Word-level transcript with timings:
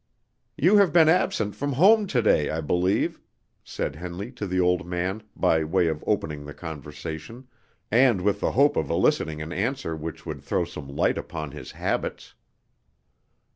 "You 0.57 0.77
have 0.77 0.91
been 0.91 1.09
absent 1.09 1.55
from 1.55 1.73
home 1.73 2.07
to 2.07 2.23
day, 2.23 2.49
I 2.49 2.59
believe," 2.59 3.19
said 3.63 3.97
Henley 3.97 4.31
to 4.31 4.47
the 4.47 4.59
old 4.59 4.83
man, 4.87 5.21
by 5.35 5.63
way 5.63 5.85
of 5.85 6.03
opening 6.07 6.43
the 6.43 6.55
conversation, 6.55 7.47
and 7.91 8.21
with 8.21 8.39
the 8.39 8.53
hope 8.53 8.75
of 8.77 8.89
eliciting 8.89 9.43
an 9.43 9.53
answer 9.53 9.95
which 9.95 10.25
would 10.25 10.41
throw 10.41 10.65
some 10.65 10.87
light 10.87 11.19
upon 11.19 11.51
his 11.51 11.73
habits. 11.73 12.33